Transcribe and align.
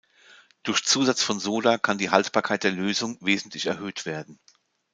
Durch 0.63 0.83
Zusatz 0.83 1.21
von 1.21 1.39
Soda 1.39 1.77
kann 1.77 1.99
die 1.99 2.09
Haltbarkeit 2.09 2.63
der 2.63 2.71
Lösung 2.71 3.19
wesentlich 3.21 3.67
erhöht 3.67 4.07
werden. 4.07 4.39